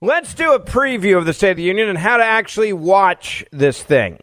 [0.00, 3.44] Let's do a preview of the State of the Union and how to actually watch
[3.50, 4.20] this thing.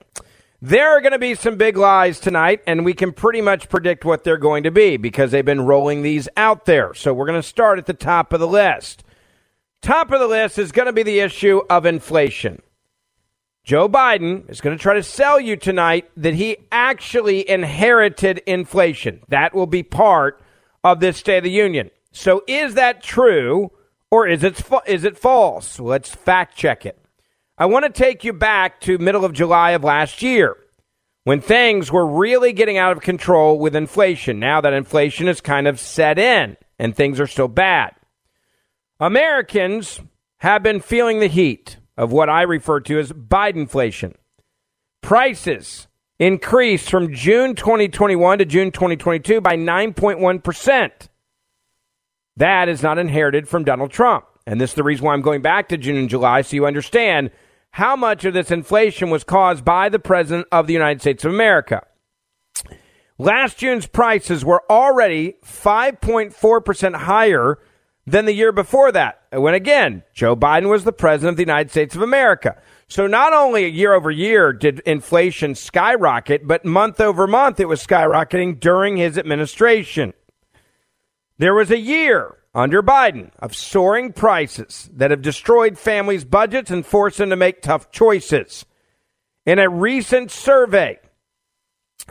[0.62, 4.06] There are going to be some big lies tonight, and we can pretty much predict
[4.06, 6.94] what they're going to be because they've been rolling these out there.
[6.94, 9.04] So we're going to start at the top of the list.
[9.82, 12.62] Top of the list is going to be the issue of inflation.
[13.66, 19.20] Joe Biden is going to try to sell you tonight that he actually inherited inflation.
[19.28, 20.42] That will be part
[20.86, 21.92] of this State of the Union.
[22.14, 23.72] So is that true?
[24.16, 25.78] Or is it is it false?
[25.78, 26.98] Let's fact check it.
[27.58, 30.56] I want to take you back to middle of July of last year
[31.26, 34.40] when things were really getting out of control with inflation.
[34.40, 37.94] Now that inflation is kind of set in and things are still bad.
[39.02, 40.00] Americans
[40.38, 44.14] have been feeling the heat of what I refer to as Bidenflation.
[45.02, 45.88] Prices
[46.20, 50.92] increased from June 2021 to June 2022 by 9.1%.
[52.38, 54.26] That is not inherited from Donald Trump.
[54.46, 56.66] And this is the reason why I'm going back to June and July so you
[56.66, 57.32] understand
[57.72, 61.34] how much of this inflation was caused by the President of the United States of
[61.34, 61.82] America.
[63.18, 67.58] Last June's prices were already 5.4% higher
[68.06, 71.72] than the year before that, when again, Joe Biden was the President of the United
[71.72, 72.62] States of America.
[72.88, 77.86] So not only year over year did inflation skyrocket, but month over month it was
[77.86, 80.14] skyrocketing during his administration.
[81.38, 86.86] There was a year under Biden of soaring prices that have destroyed families' budgets and
[86.86, 88.66] forced them to make tough choices.
[89.46, 90.98] In a recent survey,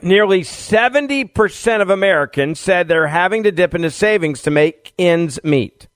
[0.03, 5.89] nearly 70% of Americans said they're having to dip into savings to make ends meet.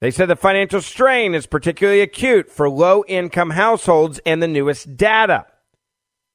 [0.00, 4.96] They said the financial strain is particularly acute for low income households and the newest
[4.96, 5.46] data.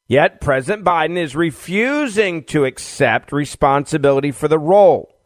[0.07, 5.16] Yet President Biden is refusing to accept responsibility for the role.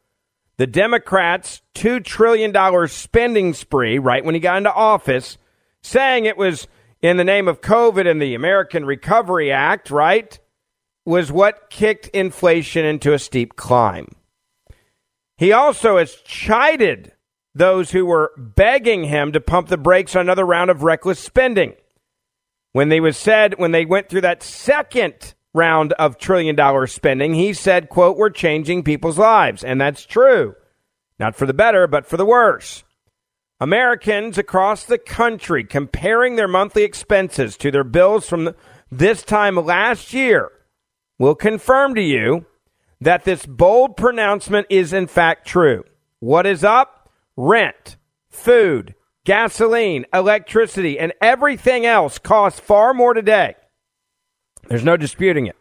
[0.62, 5.40] The Democrats' $2 trillion spending spree right when he got into office,
[5.82, 6.68] saying it was
[7.02, 10.40] in the name of COVID and the American Recovery Act, right,
[11.04, 14.10] was what kicked inflation into a steep climb.
[15.36, 17.14] He also has chided
[17.56, 21.74] those who were begging him to pump the brakes on another round of reckless spending.
[22.72, 27.34] When they was said when they went through that second round of trillion dollar spending,
[27.34, 29.64] he said, quote, we're changing people's lives.
[29.64, 30.56] And that's true.
[31.20, 32.84] Not for the better, but for the worse.
[33.60, 38.56] Americans across the country comparing their monthly expenses to their bills from
[38.92, 40.50] this time last year
[41.20, 42.46] will confirm to you
[43.02, 45.84] that this bold pronouncement is in fact true.
[46.20, 47.12] What is up?
[47.38, 47.98] Rent,
[48.30, 48.96] food,
[49.26, 53.56] gasoline, electricity, and everything else costs far more today
[54.68, 55.56] there's no disputing it.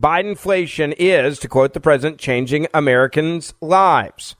[0.00, 4.36] Bidenflation is, to quote the president, changing Americans' lives.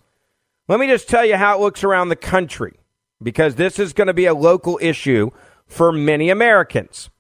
[0.69, 2.79] Let me just tell you how it looks around the country,
[3.23, 5.31] because this is going to be a local issue
[5.67, 7.11] for many Americans.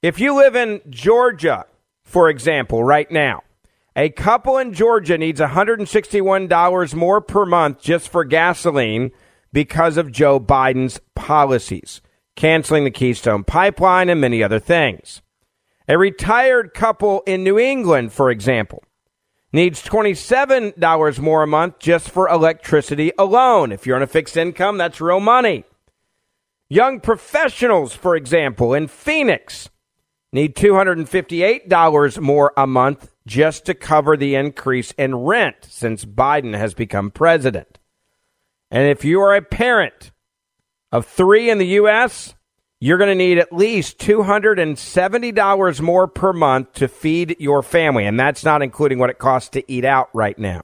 [0.00, 1.66] If you live in Georgia,
[2.02, 3.42] for example, right now,
[3.94, 9.10] a couple in Georgia needs $161 more per month just for gasoline
[9.52, 12.00] because of Joe Biden's policies,
[12.36, 15.20] canceling the Keystone Pipeline and many other things.
[15.88, 18.84] A retired couple in New England, for example,
[19.52, 23.72] needs $27 more a month just for electricity alone.
[23.72, 25.64] If you're on a fixed income, that's real money.
[26.68, 29.68] Young professionals, for example, in Phoenix
[30.32, 36.74] need $258 more a month just to cover the increase in rent since Biden has
[36.74, 37.78] become president.
[38.70, 40.12] And if you are a parent
[40.90, 42.34] of three in the U.S.,
[42.82, 48.06] you're going to need at least $270 more per month to feed your family.
[48.06, 50.62] And that's not including what it costs to eat out right now.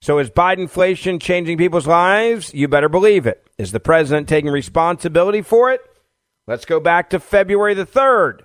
[0.00, 2.54] So is Biden inflation changing people's lives?
[2.54, 3.44] You better believe it.
[3.58, 5.80] Is the president taking responsibility for it?
[6.46, 8.42] Let's go back to February the 3rd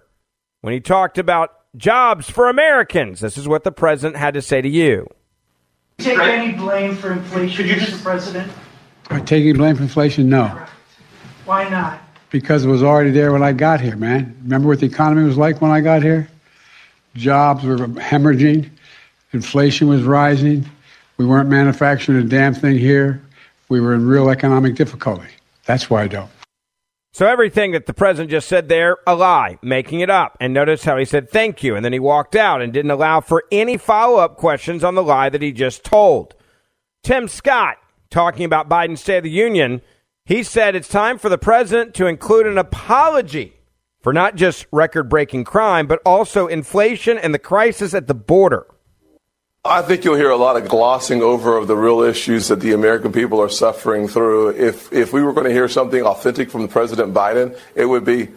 [0.61, 3.19] when he talked about jobs for Americans.
[3.19, 5.05] This is what the president had to say to you.
[5.99, 8.01] Take any blame for inflation, Mr.
[8.01, 8.51] President?
[9.11, 10.29] Are taking blame for inflation?
[10.29, 10.65] No.
[11.45, 12.01] Why not?
[12.31, 14.35] Because it was already there when I got here, man.
[14.43, 16.29] Remember what the economy was like when I got here?
[17.15, 18.69] Jobs were hemorrhaging,
[19.31, 20.65] inflation was rising,
[21.17, 23.21] we weren't manufacturing a damn thing here,
[23.69, 25.29] we were in real economic difficulty.
[25.65, 26.29] That's why I don't.
[27.13, 30.35] So everything that the president just said there, a lie, making it up.
[30.41, 33.21] And notice how he said thank you, and then he walked out and didn't allow
[33.21, 36.35] for any follow up questions on the lie that he just told.
[37.03, 37.77] Tim Scott,
[38.09, 39.81] talking about Biden's State of the Union,
[40.25, 43.53] he said it's time for the president to include an apology
[44.01, 48.67] for not just record breaking crime, but also inflation and the crisis at the border.
[49.63, 52.73] I think you'll hear a lot of glossing over of the real issues that the
[52.73, 54.49] American people are suffering through.
[54.49, 58.29] If if we were going to hear something authentic from President Biden, it would be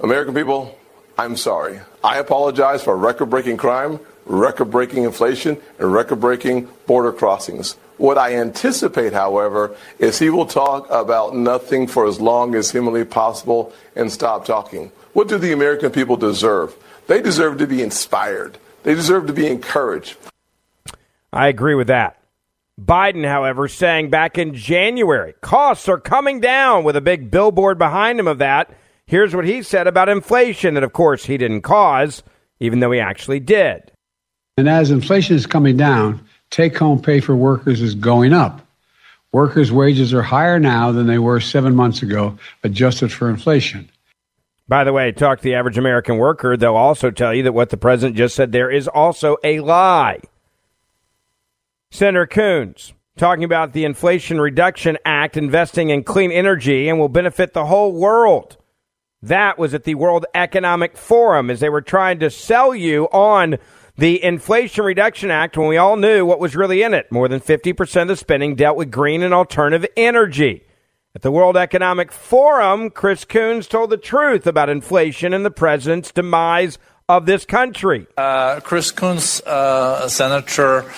[0.00, 0.78] American people,
[1.18, 1.80] I'm sorry.
[2.04, 7.76] I apologize for record-breaking crime, record-breaking inflation, and record-breaking border crossings.
[8.02, 13.04] What I anticipate, however, is he will talk about nothing for as long as humanly
[13.04, 14.90] possible and stop talking.
[15.12, 16.74] What do the American people deserve?
[17.06, 18.58] They deserve to be inspired.
[18.82, 20.16] They deserve to be encouraged.
[21.32, 22.18] I agree with that.
[22.76, 28.18] Biden, however, saying back in January, costs are coming down with a big billboard behind
[28.18, 28.68] him of that.
[29.06, 32.24] Here's what he said about inflation that, of course, he didn't cause,
[32.58, 33.92] even though he actually did.
[34.56, 38.64] And as inflation is coming down, take home pay for workers is going up.
[39.32, 43.90] Workers' wages are higher now than they were seven months ago, adjusted for inflation.
[44.68, 46.56] By the way, talk to the average American worker.
[46.56, 50.20] They'll also tell you that what the president just said there is also a lie.
[51.90, 57.52] Senator Coons talking about the Inflation Reduction Act investing in clean energy and will benefit
[57.52, 58.56] the whole world.
[59.22, 63.58] That was at the World Economic Forum as they were trying to sell you on
[63.96, 67.10] the Inflation Reduction Act when we all knew what was really in it.
[67.10, 70.64] More than 50% of the spending dealt with green and alternative energy.
[71.14, 76.10] At the World Economic Forum, Chris Coons told the truth about inflation and the president's
[76.10, 76.78] demise
[77.08, 78.06] of this country.
[78.16, 80.90] Uh, Chris Coons, uh, Senator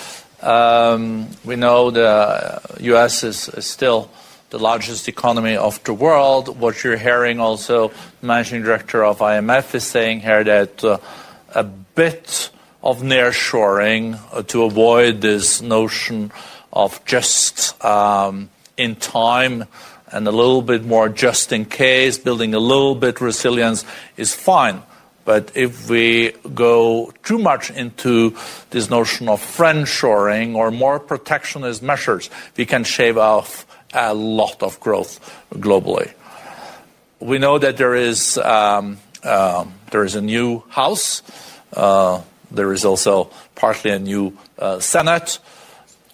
[0.44, 3.24] um, we know the U.S.
[3.24, 4.10] Is, is, still
[4.50, 6.60] the largest economy of the world.
[6.60, 10.98] What you're hearing also, managing director of IMF is saying here that uh,
[11.54, 12.50] a bit
[12.84, 16.30] of nearshoring uh, to avoid this notion
[16.70, 19.64] of just um, in time
[20.12, 23.86] and a little bit more just in case, building a little bit resilience
[24.18, 24.82] is fine.
[25.24, 28.36] But if we go too much into
[28.68, 34.78] this notion of friendshoring or more protectionist measures, we can shave off a lot of
[34.80, 35.18] growth
[35.54, 36.12] globally.
[37.18, 41.22] We know that there is um, uh, there is a new House.
[41.72, 42.20] Uh,
[42.54, 45.38] there is also partly a new uh, Senate.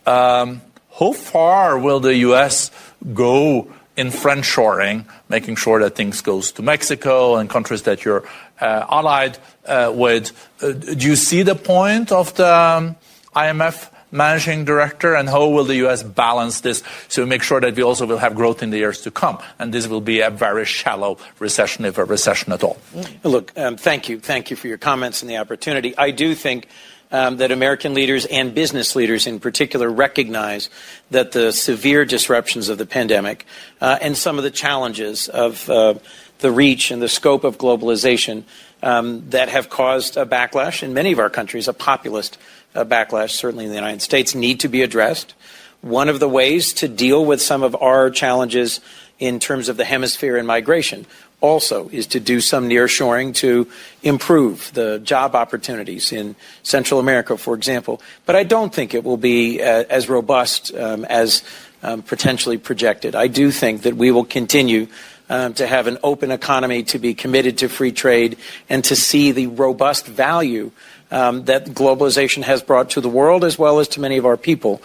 [0.06, 0.62] Um,
[0.98, 2.70] how far will the U.S.
[3.14, 8.24] go in friendshoring, making sure that things goes to Mexico and countries that you're
[8.60, 10.32] uh, allied uh, with.
[10.62, 12.96] Uh, do you see the point of the um,
[13.34, 16.02] IMF managing director, and how will the U.S.
[16.02, 19.10] balance this to make sure that we also will have growth in the years to
[19.10, 19.38] come?
[19.58, 22.78] And this will be a very shallow recession, if a recession at all.
[23.24, 24.20] Look, um, thank you.
[24.20, 25.96] Thank you for your comments and the opportunity.
[25.96, 26.68] I do think
[27.12, 30.70] um, that American leaders and business leaders in particular recognize
[31.10, 33.46] that the severe disruptions of the pandemic
[33.80, 35.94] uh, and some of the challenges of uh,
[36.38, 38.44] the reach and the scope of globalization
[38.82, 42.38] um, that have caused a backlash in many of our countries, a populist
[42.74, 45.34] backlash, certainly in the United States, need to be addressed.
[45.80, 48.80] One of the ways to deal with some of our challenges
[49.18, 51.06] in terms of the hemisphere and migration
[51.40, 53.66] also is to do some nearshoring to
[54.02, 58.00] improve the job opportunities in Central America, for example.
[58.26, 61.42] But I don't think it will be uh, as robust um, as
[61.82, 63.14] um, potentially projected.
[63.14, 64.88] I do think that we will continue
[65.30, 68.36] um, to have an open economy, to be committed to free trade,
[68.68, 70.72] and to see the robust value
[71.10, 74.36] um, that globalization has brought to the world as well as to many of our
[74.36, 74.82] people.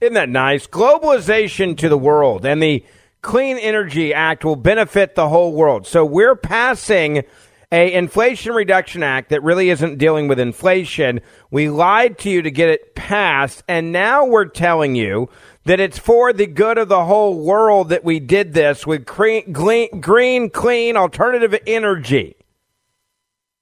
[0.00, 0.66] Isn't that nice?
[0.66, 2.84] Globalization to the world and the
[3.22, 5.86] Clean Energy Act will benefit the whole world.
[5.86, 7.24] So we're passing
[7.72, 11.20] a Inflation Reduction Act that really isn't dealing with inflation.
[11.50, 15.28] We lied to you to get it passed, and now we're telling you
[15.66, 19.52] that it's for the good of the whole world that we did this with green,
[19.52, 22.34] green clean, alternative energy.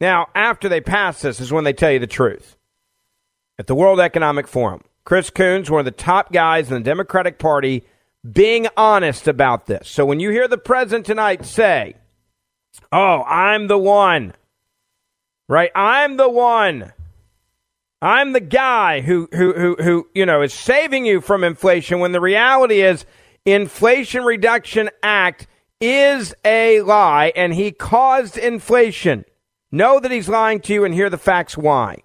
[0.00, 2.57] Now, after they pass this is when they tell you the truth.
[3.59, 7.38] At the World Economic Forum, Chris Coons, one of the top guys in the Democratic
[7.38, 7.85] Party,
[8.31, 9.88] being honest about this.
[9.88, 11.95] So when you hear the president tonight say,
[12.93, 14.35] Oh, I'm the one.
[15.49, 15.71] Right?
[15.75, 16.93] I'm the one.
[18.00, 22.12] I'm the guy who, who, who, who, you know, is saving you from inflation when
[22.12, 23.05] the reality is
[23.45, 25.47] Inflation Reduction Act
[25.81, 29.25] is a lie and he caused inflation.
[29.71, 32.05] Know that he's lying to you and hear the facts why.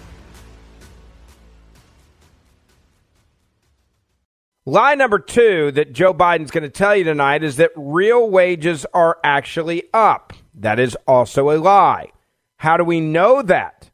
[4.65, 8.85] Lie number two that Joe Biden's going to tell you tonight is that real wages
[8.93, 10.33] are actually up.
[10.53, 12.11] That is also a lie.
[12.57, 13.89] How do we know that?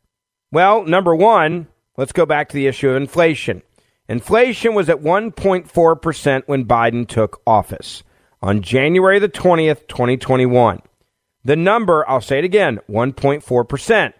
[0.51, 3.63] Well, number one, let's go back to the issue of inflation.
[4.09, 8.03] Inflation was at 1.4% when Biden took office
[8.41, 10.81] on January the 20th, 2021.
[11.45, 14.13] The number, I'll say it again, 1.4%.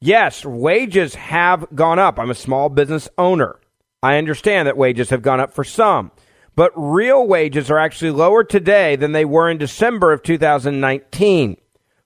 [0.00, 2.20] Yes, wages have gone up.
[2.20, 3.58] I'm a small business owner.
[4.06, 6.12] I understand that wages have gone up for some,
[6.54, 11.56] but real wages are actually lower today than they were in December of 2019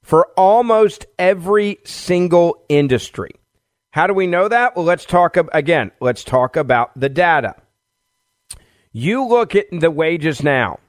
[0.02, 3.32] for almost every single industry.
[3.90, 4.74] How do we know that?
[4.74, 5.90] Well, let's talk again.
[6.00, 7.54] Let's talk about the data.
[8.92, 10.80] You look at the wages now,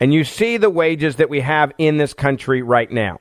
[0.00, 3.18] and you see the wages that we have in this country right now.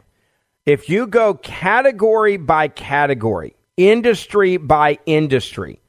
[0.66, 5.82] If you go category by category, industry by industry,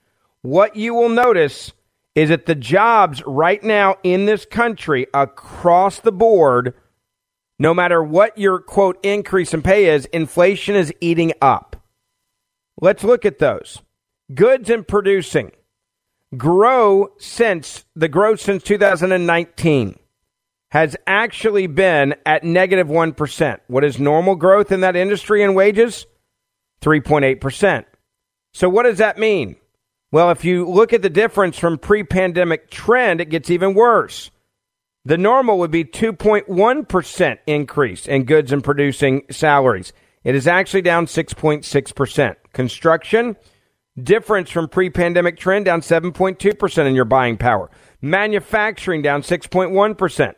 [0.46, 1.72] what you will notice
[2.14, 6.72] is that the jobs right now in this country across the board,
[7.58, 11.82] no matter what your quote increase in pay is, inflation is eating up.
[12.80, 13.82] Let's look at those.
[14.34, 15.50] Goods and producing
[16.36, 19.98] grow since the growth since 2019
[20.70, 23.16] has actually been at negative 1.
[23.66, 26.06] What is normal growth in that industry and wages?
[26.82, 27.84] 3.8%.
[28.54, 29.56] So what does that mean?
[30.12, 34.30] Well, if you look at the difference from pre pandemic trend, it gets even worse.
[35.04, 39.92] The normal would be 2.1% increase in goods and producing salaries.
[40.25, 42.34] It is actually down 6.6%.
[42.52, 43.36] Construction,
[44.02, 47.70] difference from pre pandemic trend, down 7.2% in your buying power.
[48.00, 50.34] Manufacturing, down 6.1%.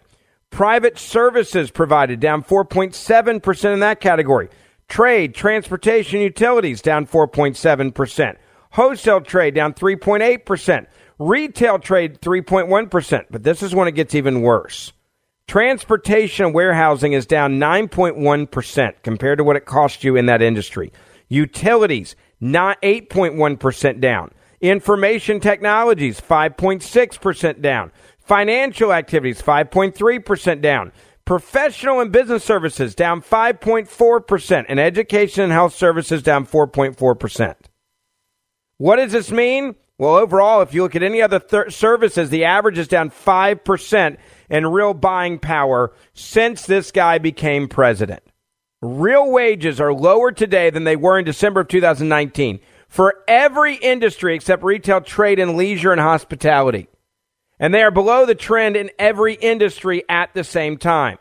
[0.50, 4.48] Private services provided, down 4.7% in that category.
[4.88, 8.36] Trade, transportation, utilities, down 4.7%.
[8.72, 10.86] Wholesale trade down 3.8%.
[11.18, 13.24] Retail trade 3.1%.
[13.30, 14.92] But this is when it gets even worse.
[15.46, 20.92] Transportation and warehousing is down 9.1% compared to what it cost you in that industry.
[21.28, 24.30] Utilities, not 8.1% down.
[24.60, 27.92] Information technologies, 5.6% down.
[28.18, 30.92] Financial activities, 5.3% down.
[31.24, 34.64] Professional and business services, down 5.4%.
[34.68, 37.54] And education and health services, down 4.4%.
[38.78, 39.74] What does this mean?
[39.98, 44.16] Well, overall, if you look at any other th- services, the average is down 5%
[44.48, 48.22] in real buying power since this guy became president.
[48.80, 54.36] Real wages are lower today than they were in December of 2019 for every industry
[54.36, 56.86] except retail, trade, and leisure and hospitality.
[57.58, 61.18] And they are below the trend in every industry at the same time.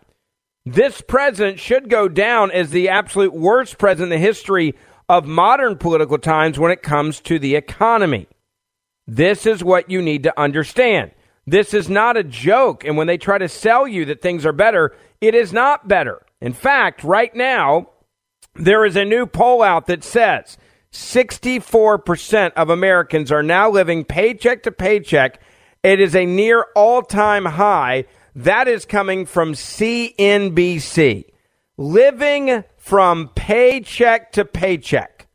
[0.68, 4.76] This president should go down as the absolute worst president in the history
[5.10, 8.28] of modern political times when it comes to the economy.
[9.08, 11.12] This is what you need to understand.
[11.46, 12.84] This is not a joke.
[12.84, 16.26] And when they try to sell you that things are better, it is not better.
[16.42, 17.88] In fact, right now,
[18.60, 20.58] There is a new poll out that says
[20.92, 25.40] 64% of Americans are now living paycheck to paycheck.
[25.84, 28.06] It is a near all time high.
[28.36, 31.26] That is coming from CNBC.
[31.78, 35.28] Living from paycheck to paycheck.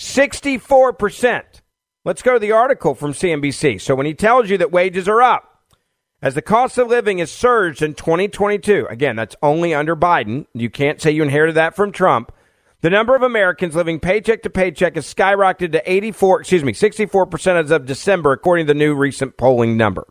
[0.00, 1.42] 64%.
[2.04, 3.80] Let's go to the article from CNBC.
[3.80, 5.62] So when he tells you that wages are up,
[6.20, 10.46] as the cost of living has surged in 2022, again, that's only under Biden.
[10.54, 12.32] You can't say you inherited that from Trump.
[12.80, 17.62] The number of Americans living paycheck to paycheck has skyrocketed to 84, excuse me, 64%
[17.62, 20.08] as of December, according to the new recent polling number.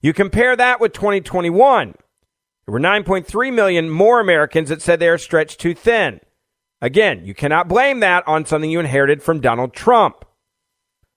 [0.00, 1.96] You compare that with 2021.
[2.68, 6.20] There were 9.3 million more Americans that said they are stretched too thin.
[6.82, 10.22] Again, you cannot blame that on something you inherited from Donald Trump.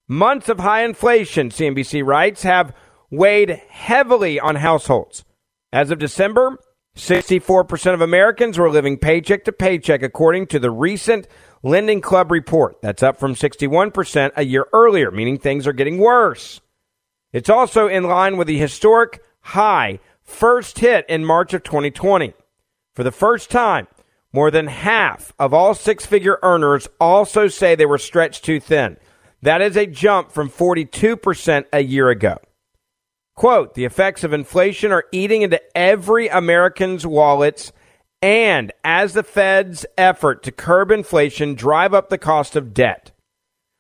[0.08, 2.74] Months of high inflation, CNBC writes, have
[3.10, 5.26] weighed heavily on households.
[5.74, 6.58] As of December,
[6.96, 11.28] 64% of Americans were living paycheck to paycheck, according to the recent
[11.64, 12.78] Lending Club report.
[12.82, 16.62] That's up from 61% a year earlier, meaning things are getting worse.
[17.34, 20.00] It's also in line with the historic high
[20.32, 22.34] first hit in March of 2020.
[22.96, 23.88] For the first time,
[24.34, 28.98] more than half of all six figure earners also say they were stretched too thin.
[29.42, 32.38] That is a jump from 42% a year ago.
[33.36, 37.72] Quote, the effects of inflation are eating into every American's wallets.
[38.22, 43.12] And as the Fed's effort to curb inflation drive up the cost of debt,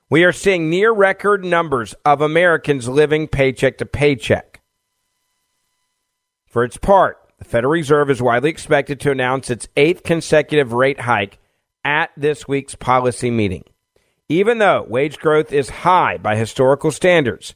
[0.09, 4.50] we are seeing near record numbers of Americans living paycheck to paycheck.
[6.51, 10.99] For its part, the Federal Reserve is widely expected to announce its eighth consecutive rate
[10.99, 11.39] hike
[11.85, 13.63] at this week's policy meeting.
[14.27, 17.55] Even though wage growth is high by historical standards,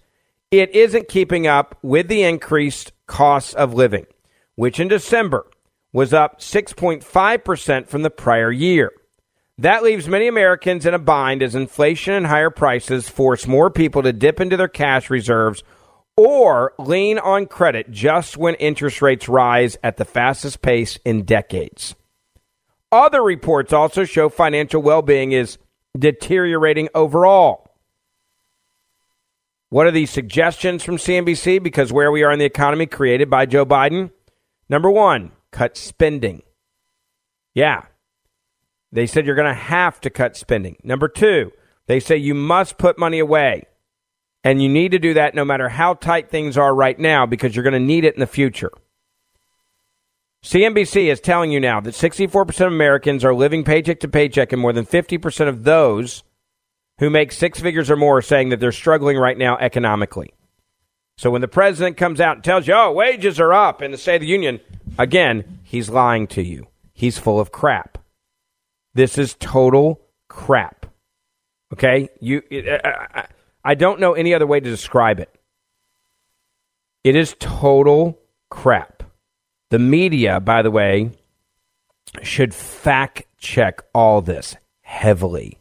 [0.50, 4.06] it isn't keeping up with the increased costs of living,
[4.56, 5.46] which in December
[5.92, 8.94] was up 6.5% from the prior year.
[9.58, 14.04] That leaves many Americans in a bind as inflation and higher prices force more people
[14.04, 15.64] to dip into their cash reserves
[16.18, 21.96] or lean on credit just when interest rates rise at the fastest pace in decades.
[22.92, 25.58] Other reports also show financial well being is
[25.98, 27.70] deteriorating overall.
[29.70, 31.62] What are these suggestions from CNBC?
[31.62, 34.12] Because where we are in the economy created by Joe Biden?
[34.70, 36.44] Number one, cut spending.
[37.54, 37.84] Yeah.
[38.92, 40.78] They said you're going to have to cut spending.
[40.84, 41.52] Number two,
[41.88, 43.64] they say you must put money away.
[44.46, 47.56] And you need to do that no matter how tight things are right now because
[47.56, 48.72] you're going to need it in the future.
[50.44, 54.62] CNBC is telling you now that 64% of Americans are living paycheck to paycheck, and
[54.62, 56.24] more than 50% of those
[57.00, 60.32] who make six figures or more are saying that they're struggling right now economically.
[61.18, 63.98] So when the president comes out and tells you, oh, wages are up in the
[63.98, 64.60] State of the Union,
[65.00, 66.68] again, he's lying to you.
[66.94, 67.98] He's full of crap.
[68.94, 70.86] This is total crap.
[71.74, 72.10] Okay?
[72.20, 73.28] You, I, I
[73.74, 75.30] don't know any other way to describe it.
[77.04, 79.04] It is total crap.
[79.72, 81.12] The media, by the way,
[82.22, 85.60] should fact check all this heavily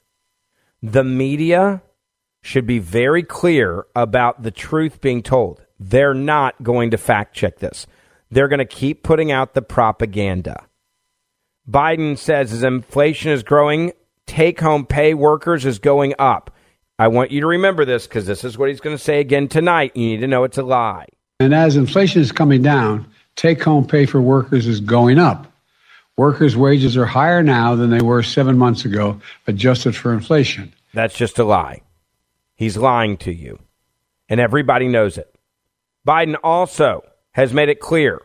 [0.84, 1.82] the media
[2.42, 5.62] should be very clear about the truth being told.
[5.80, 7.86] They're not going to fact check this.
[8.30, 10.66] They're going to keep putting out the propaganda.
[11.68, 13.92] Biden says as inflation is growing,
[14.26, 16.53] take home pay workers is going up.
[16.98, 19.48] I want you to remember this because this is what he's going to say again
[19.48, 19.92] tonight.
[19.96, 21.08] You need to know it's a lie.
[21.40, 25.50] And as inflation is coming down, take home pay for workers is going up.
[26.16, 30.72] Workers' wages are higher now than they were seven months ago, adjusted for inflation.
[30.92, 31.82] That's just a lie.
[32.54, 33.58] He's lying to you.
[34.28, 35.34] And everybody knows it.
[36.06, 37.02] Biden also
[37.32, 38.22] has made it clear.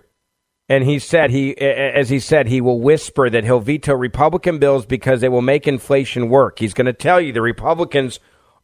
[0.72, 4.86] And he said he, as he said, he will whisper that he'll veto Republican bills
[4.86, 6.60] because they will make inflation work.
[6.60, 8.20] He's going to tell you the Republicans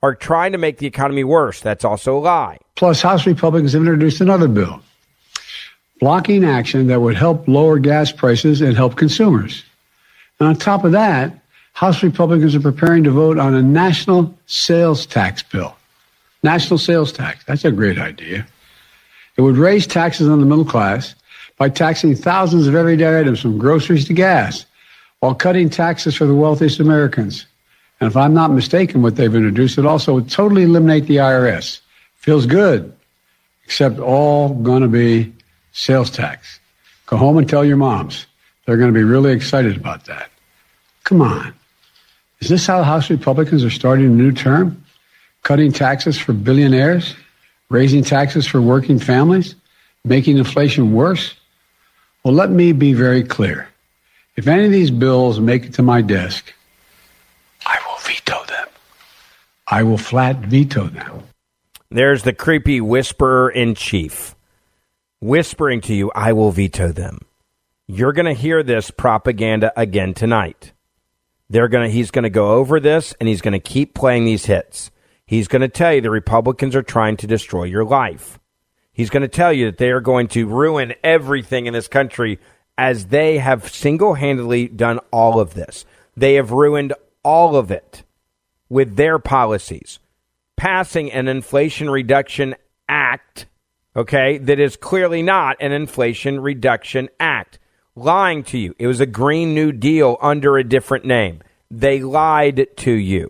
[0.06, 1.62] are trying to make the economy worse.
[1.62, 2.60] That's also a lie.
[2.76, 4.82] Plus, House Republicans have introduced another bill
[6.00, 9.64] blocking action that would help lower gas prices and help consumers.
[10.40, 11.34] And on top of that,
[11.74, 15.76] House Republicans are preparing to vote on a national sales tax bill.
[16.44, 17.44] National sales tax.
[17.46, 18.46] That's a great idea.
[19.38, 21.16] It would raise taxes on the middle class
[21.58, 24.66] by taxing thousands of everyday items from groceries to gas
[25.22, 27.48] while cutting taxes for the wealthiest Americans.
[28.00, 31.80] And if I'm not mistaken, what they've introduced, it also would totally eliminate the IRS.
[32.16, 32.94] Feels good,
[33.64, 35.34] except all going to be
[35.72, 36.60] sales tax.
[37.06, 38.26] Go home and tell your moms.
[38.66, 40.30] They're going to be really excited about that.
[41.04, 41.54] Come on.
[42.42, 44.84] Is this how House Republicans are starting a new term?
[45.44, 47.16] Cutting taxes for billionaires?
[47.70, 49.56] Raising taxes for working families?
[50.04, 51.36] Making inflation worse?
[52.24, 53.68] Well, let me be very clear.
[54.36, 56.52] If any of these bills make it to my desk,
[59.68, 61.24] I will flat veto them.
[61.90, 64.36] There's the creepy whisperer in chief
[65.26, 67.20] whispering to you, I will veto them.
[67.88, 70.74] You're going to hear this propaganda again tonight.
[71.50, 74.26] They're going to, he's going to go over this and he's going to keep playing
[74.26, 74.92] these hits.
[75.26, 78.40] He's going to tell you the Republicans are trying to destroy your life.
[78.94, 82.40] He's going to tell you that they are going to ruin everything in this country
[82.78, 85.86] as they have single handedly done all of this.
[86.16, 88.04] They have ruined all of it
[88.70, 90.00] with their policies.
[90.56, 92.56] Passing an Inflation Reduction
[92.88, 93.46] Act,
[93.96, 97.60] okay, that is clearly not an Inflation Reduction Act.
[97.96, 98.76] Lying to you.
[98.78, 101.42] It was a Green New Deal under a different name.
[101.72, 103.30] They lied to you.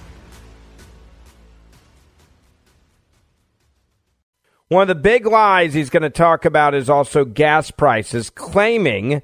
[4.71, 9.21] One of the big lies he's going to talk about is also gas prices, claiming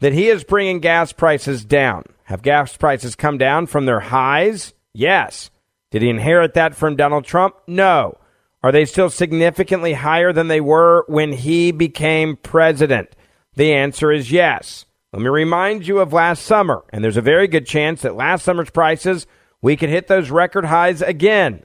[0.00, 2.02] that he is bringing gas prices down.
[2.24, 4.74] Have gas prices come down from their highs?
[4.92, 5.52] Yes.
[5.92, 7.54] Did he inherit that from Donald Trump?
[7.68, 8.18] No.
[8.60, 13.14] Are they still significantly higher than they were when he became president?
[13.54, 14.84] The answer is yes.
[15.12, 18.44] Let me remind you of last summer, and there's a very good chance that last
[18.44, 19.28] summer's prices,
[19.62, 21.62] we could hit those record highs again.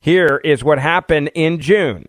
[0.00, 2.06] Here is what happened in June.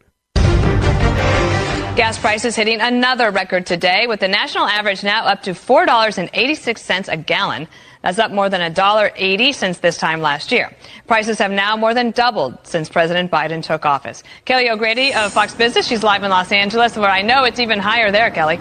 [2.02, 7.16] Gas prices hitting another record today, with the national average now up to $4.86 a
[7.16, 7.68] gallon.
[8.02, 10.76] That's up more than $1.80 since this time last year.
[11.06, 14.24] Prices have now more than doubled since President Biden took office.
[14.46, 17.78] Kelly O'Grady of Fox Business, she's live in Los Angeles, where I know it's even
[17.78, 18.60] higher there, Kelly.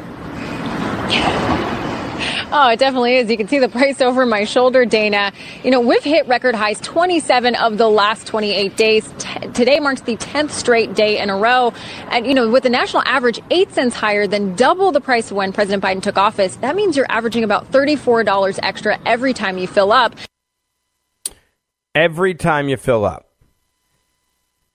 [2.53, 3.31] Oh, it definitely is.
[3.31, 5.33] You can see the price over my shoulder, Dana.
[5.63, 9.09] You know, we've hit record highs 27 of the last 28 days.
[9.19, 11.73] T- today marks the 10th straight day in a row.
[12.09, 15.53] And, you know, with the national average 8 cents higher than double the price when
[15.53, 19.93] President Biden took office, that means you're averaging about $34 extra every time you fill
[19.93, 20.17] up.
[21.95, 23.27] Every time you fill up.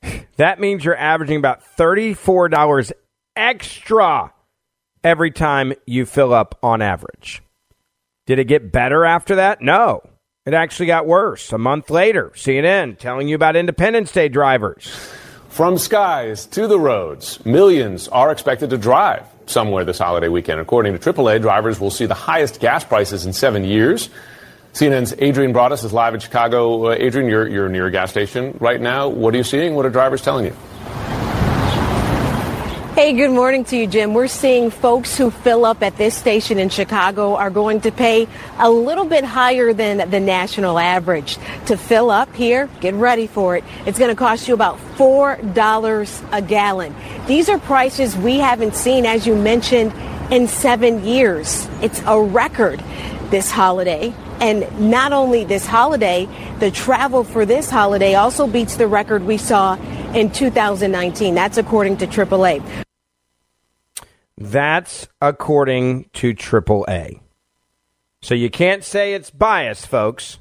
[0.37, 2.91] That means you're averaging about $34
[3.37, 4.33] extra
[5.01, 7.41] every time you fill up on average.
[8.25, 9.61] Did it get better after that?
[9.61, 10.01] No.
[10.45, 11.51] It actually got worse.
[11.53, 14.87] A month later, CNN telling you about Independence Day drivers.
[15.49, 20.59] From skies to the roads, millions are expected to drive somewhere this holiday weekend.
[20.59, 24.09] According to AAA, drivers will see the highest gas prices in seven years.
[24.73, 26.87] CNN's Adrienne Broaddus is live in Chicago.
[26.87, 29.07] Uh, Adrienne, you're, you're near a gas station right now.
[29.07, 29.75] What are you seeing?
[29.75, 30.55] What are drivers telling you?
[32.95, 34.13] Hey, good morning to you, Jim.
[34.13, 38.25] We're seeing folks who fill up at this station in Chicago are going to pay
[38.57, 41.37] a little bit higher than the national average.
[41.65, 43.65] To fill up here, get ready for it.
[43.85, 46.95] It's going to cost you about $4 a gallon.
[47.27, 49.91] These are prices we haven't seen, as you mentioned,
[50.31, 51.67] in seven years.
[51.81, 52.79] It's a record
[53.29, 54.13] this holiday.
[54.39, 56.29] And not only this holiday,
[56.59, 59.75] the travel for this holiday also beats the record we saw
[60.13, 61.35] in 2019.
[61.35, 62.84] That's according to AAA.
[64.37, 67.21] That's according to AAA.
[68.21, 70.39] So you can't say it's biased, folks.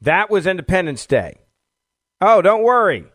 [0.00, 1.38] That was Independence Day.
[2.20, 3.06] Oh, don't worry.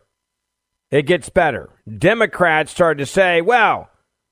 [0.90, 1.70] It gets better.
[1.98, 3.88] Democrats started to say, well,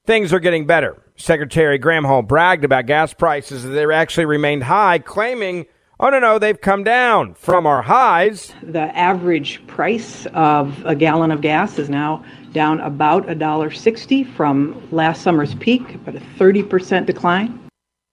[0.07, 1.03] things are getting better.
[1.17, 5.67] Secretary Granholm bragged about gas prices that they actually remained high, claiming,
[6.01, 8.53] oh, no, no, they've come down from our highs.
[8.63, 15.23] The average price of a gallon of gas is now down about $1.60 from last
[15.23, 17.61] summer's peak, but a 30% decline.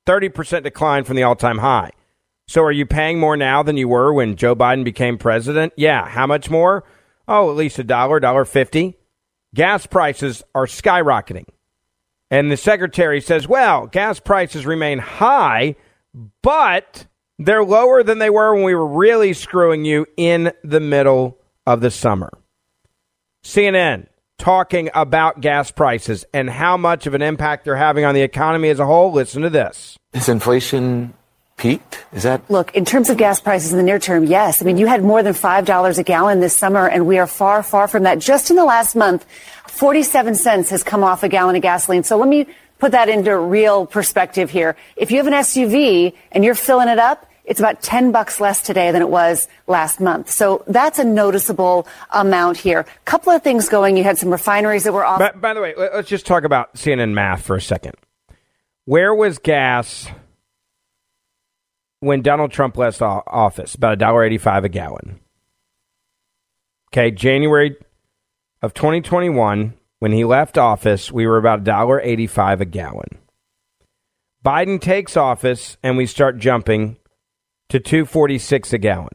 [0.05, 1.91] 30% decline from the all time high.
[2.47, 5.73] So are you paying more now than you were when Joe Biden became president?
[5.75, 6.07] Yeah.
[6.07, 6.85] How much more?
[7.27, 8.97] Oh, at least a dollar, dollar fifty.
[9.53, 11.45] Gas prices are skyrocketing.
[12.31, 15.75] And the secretary says, well, gas prices remain high,
[16.41, 17.07] but
[17.39, 21.81] they're lower than they were when we were really screwing you in the middle of
[21.81, 22.31] the summer.
[23.43, 28.21] CNN, talking about gas prices and how much of an impact they're having on the
[28.21, 29.11] economy as a whole.
[29.11, 29.97] Listen to this.
[30.13, 31.13] Is inflation
[31.57, 32.05] peaked?
[32.13, 34.61] Is that Look, in terms of gas prices in the near term, yes.
[34.61, 37.63] I mean, you had more than $5 a gallon this summer, and we are far,
[37.63, 38.19] far from that.
[38.19, 39.25] Just in the last month,
[39.67, 42.03] 47 cents has come off a gallon of gasoline.
[42.03, 42.47] So let me
[42.79, 44.75] put that into real perspective here.
[44.95, 48.61] If you have an SUV and you're filling it up, it's about 10 bucks less
[48.61, 50.29] today than it was last month.
[50.29, 52.85] So that's a noticeable amount here.
[53.05, 53.95] Couple of things going.
[53.95, 55.19] You had some refineries that were off.
[55.19, 57.93] By, by the way, let- let's just talk about CNN math for a second.
[58.83, 60.09] Where was gas
[62.01, 63.75] when Donald Trump left office?
[63.75, 65.19] About $1.85 a gallon.
[66.91, 67.77] Okay, January
[68.61, 73.17] of 2021, when he left office, we were about $1.85 a gallon.
[74.45, 76.97] Biden takes office and we start jumping
[77.69, 79.09] to 246 a gallon.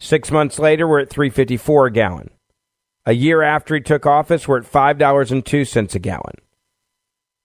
[0.00, 2.30] 6 months later, we're at 354 a gallon.
[3.06, 6.34] A year after he took office, we're at $5.02 a gallon.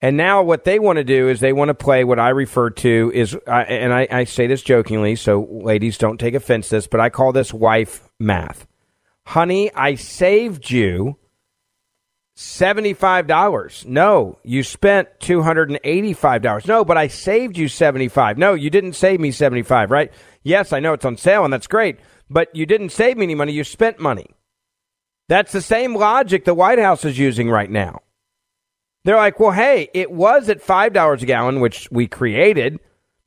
[0.02, 2.70] And now what they want to do is they want to play what I refer
[2.70, 6.88] to is, and I, I say this jokingly, so ladies don't take offense to this,
[6.88, 8.68] but I call this wife math.
[9.26, 11.18] Honey, I saved you
[12.38, 13.86] $75.
[13.88, 16.68] No, you spent $285.
[16.68, 18.38] No, but I saved you 75.
[18.38, 20.14] No, you didn't save me 75, right?
[20.44, 23.34] Yes, I know it's on sale and that's great, but you didn't save me any
[23.34, 24.28] money, you spent money.
[25.28, 28.02] That's the same logic the White House is using right now.
[29.04, 32.80] They're like, well, hey, it was at $5 a gallon, which we created,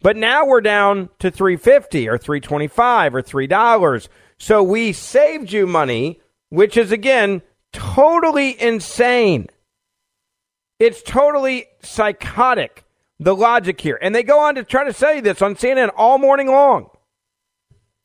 [0.03, 4.09] but now we're down to 350 or 325 or $3.
[4.38, 9.48] So we saved you money, which is again totally insane.
[10.78, 12.85] It's totally psychotic,
[13.18, 13.98] the logic here.
[14.00, 16.90] And they go on to try to say this on CNN all morning long.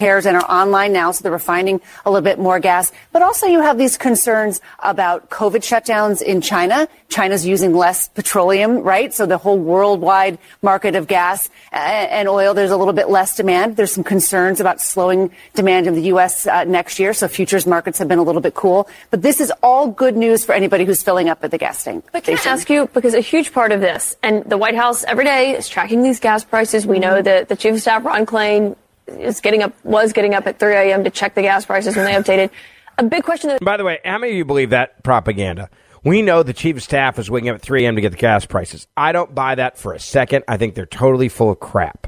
[0.01, 2.91] Repairs and are online now, so they're refining a little bit more gas.
[3.13, 6.89] But also you have these concerns about COVID shutdowns in China.
[7.07, 9.13] China's using less petroleum, right?
[9.13, 13.77] So the whole worldwide market of gas and oil, there's a little bit less demand.
[13.77, 16.45] There's some concerns about slowing demand in the U.S.
[16.45, 18.89] Uh, next year, so futures markets have been a little bit cool.
[19.11, 22.03] But this is all good news for anybody who's filling up at the gas tank.
[22.11, 25.05] But can I ask you, because a huge part of this, and the White House
[25.05, 26.85] every day is tracking these gas prices.
[26.85, 28.75] We know that the Chief of Staff, Ron Klain,
[29.07, 31.03] is getting up, was getting up at 3 a.m.
[31.03, 32.49] to check the gas prices when they updated.
[32.97, 35.69] A big question that By the way, how many of you believe that propaganda?
[36.03, 37.95] We know the chief of staff is waking up at 3 a.m.
[37.95, 38.87] to get the gas prices.
[38.95, 40.43] I don't buy that for a second.
[40.47, 42.07] I think they're totally full of crap.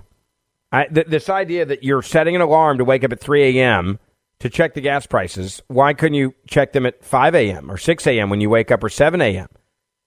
[0.71, 3.99] I, th- this idea that you're setting an alarm to wake up at 3 a.m.
[4.39, 7.71] to check the gas prices, why couldn't you check them at 5 a.m.
[7.71, 8.29] or 6 a.m.
[8.29, 9.47] when you wake up or 7 a.m.?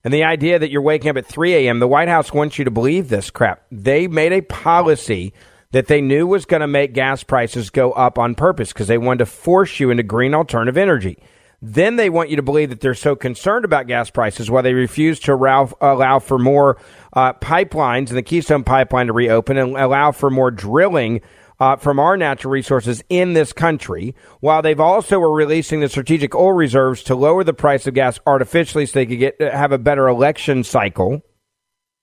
[0.04, 2.64] And the idea that you're waking up at 3 a.m., the White House wants you
[2.64, 3.64] to believe this crap.
[3.70, 5.34] They made a policy
[5.72, 8.98] that they knew was going to make gas prices go up on purpose because they
[8.98, 11.18] wanted to force you into green alternative energy.
[11.62, 14.72] Then they want you to believe that they're so concerned about gas prices while they
[14.72, 16.80] refuse to allow, allow for more
[17.12, 21.20] uh, pipelines and the Keystone Pipeline to reopen and allow for more drilling
[21.60, 26.34] uh, from our natural resources in this country, while they've also were releasing the strategic
[26.34, 29.78] oil reserves to lower the price of gas artificially so they could get have a
[29.78, 31.20] better election cycle.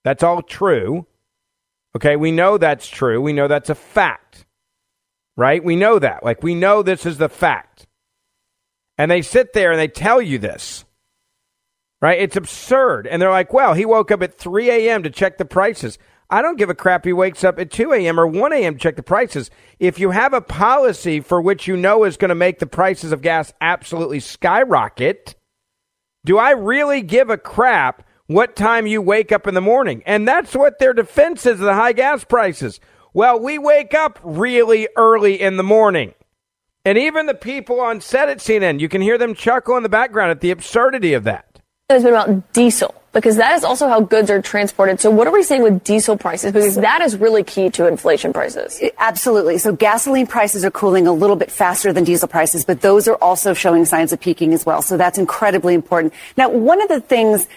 [0.04, 1.08] That's all true.
[1.98, 3.20] Okay, we know that's true.
[3.20, 4.46] We know that's a fact.
[5.36, 5.64] Right?
[5.64, 6.24] We know that.
[6.24, 7.88] Like we know this is the fact.
[9.00, 10.86] And they sit there and they tell you this.
[12.00, 12.20] Right?
[12.20, 13.08] It's absurd.
[13.08, 15.02] And they're like, well, he woke up at 3 a.m.
[15.02, 15.98] to check the prices.
[16.30, 18.20] I don't give a crap he wakes up at 2 a.m.
[18.20, 18.76] or 1 a.m.
[18.76, 19.50] to check the prices.
[19.80, 23.12] If you have a policy for which you know is going to make the prices
[23.12, 25.34] of gas absolutely skyrocket,
[26.26, 30.04] do I really give a crap what time you wake up in the morning?
[30.06, 32.80] And that's what their defense is of the high gas prices.
[33.14, 36.14] Well, we wake up really early in the morning.
[36.86, 39.90] And even the people on set at CNN, you can hear them chuckle in the
[39.90, 41.62] background at the absurdity of that.
[41.90, 45.00] It's been about diesel, because that is also how goods are transported.
[45.00, 46.52] So what are we seeing with diesel prices?
[46.52, 48.82] Because that is really key to inflation prices.
[48.98, 49.58] Absolutely.
[49.58, 53.16] So gasoline prices are cooling a little bit faster than diesel prices, but those are
[53.16, 54.82] also showing signs of peaking as well.
[54.82, 56.14] So that's incredibly important.
[56.36, 57.48] Now, one of the things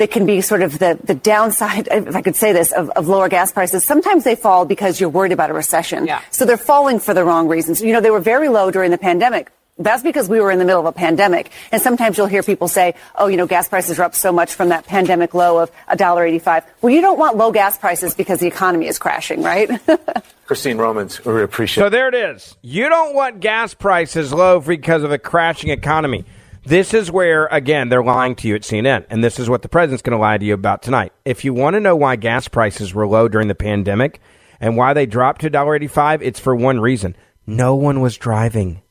[0.00, 3.06] that can be sort of the, the downside, if I could say this, of, of
[3.06, 6.06] lower gas prices, sometimes they fall because you're worried about a recession.
[6.06, 6.22] Yeah.
[6.30, 7.82] So they're falling for the wrong reasons.
[7.82, 9.52] You know, they were very low during the pandemic.
[9.76, 11.50] That's because we were in the middle of a pandemic.
[11.70, 14.54] And sometimes you'll hear people say, oh, you know, gas prices are up so much
[14.54, 16.64] from that pandemic low of $1.85.
[16.80, 19.70] Well, you don't want low gas prices because the economy is crashing, right?
[20.46, 21.86] Christine Romans, we appreciate it.
[21.86, 22.56] So there it is.
[22.62, 26.24] You don't want gas prices low because of a crashing economy.
[26.70, 29.04] This is where, again, they're lying to you at CNN.
[29.10, 31.12] And this is what the president's going to lie to you about tonight.
[31.24, 34.20] If you want to know why gas prices were low during the pandemic
[34.60, 38.82] and why they dropped to $1.85, it's for one reason no one was driving.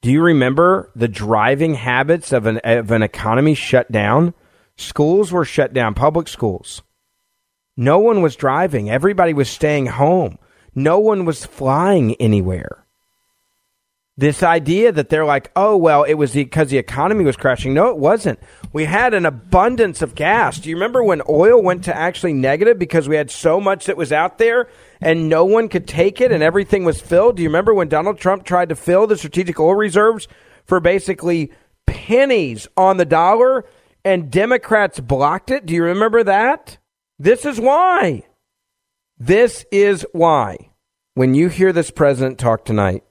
[0.00, 4.32] Do you remember the driving habits of an, of an economy shut down?
[4.78, 6.80] Schools were shut down, public schools.
[7.76, 8.88] No one was driving.
[8.88, 10.38] Everybody was staying home.
[10.74, 12.83] No one was flying anywhere.
[14.16, 17.74] This idea that they're like, oh, well, it was because the, the economy was crashing.
[17.74, 18.38] No, it wasn't.
[18.72, 20.60] We had an abundance of gas.
[20.60, 23.96] Do you remember when oil went to actually negative because we had so much that
[23.96, 24.68] was out there
[25.00, 27.36] and no one could take it and everything was filled?
[27.36, 30.28] Do you remember when Donald Trump tried to fill the strategic oil reserves
[30.64, 31.50] for basically
[31.86, 33.64] pennies on the dollar
[34.04, 35.66] and Democrats blocked it?
[35.66, 36.78] Do you remember that?
[37.18, 38.22] This is why.
[39.18, 40.70] This is why.
[41.14, 43.02] When you hear this president talk tonight,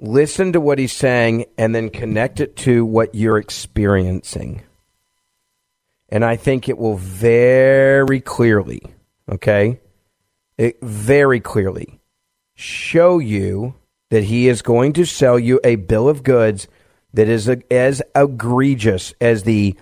[0.00, 4.62] listen to what he's saying and then connect it to what you're experiencing.
[6.08, 8.82] And I think it will very clearly,
[9.28, 9.80] okay,
[10.56, 12.00] it very clearly
[12.54, 13.74] show you
[14.10, 16.68] that he is going to sell you a bill of goods
[17.12, 19.76] that is a, as egregious as the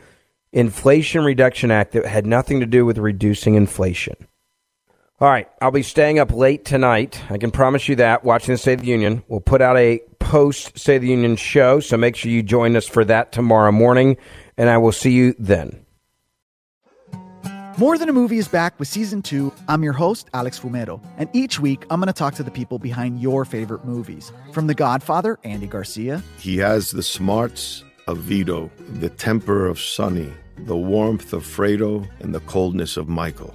[0.52, 4.14] Inflation Reduction Act that had nothing to do with reducing inflation.
[5.20, 7.22] All right, I'll be staying up late tonight.
[7.30, 8.24] I can promise you that.
[8.24, 9.22] Watching the State of the Union.
[9.28, 12.74] We'll put out a post State of the Union show, so make sure you join
[12.74, 14.16] us for that tomorrow morning,
[14.56, 15.86] and I will see you then.
[17.78, 19.52] More Than a Movie is back with season two.
[19.68, 22.80] I'm your host, Alex Fumero, and each week I'm going to talk to the people
[22.80, 24.32] behind your favorite movies.
[24.52, 26.24] From The Godfather, Andy Garcia.
[26.38, 32.34] He has the smarts of Vito, the temper of Sonny, the warmth of Fredo, and
[32.34, 33.54] the coldness of Michael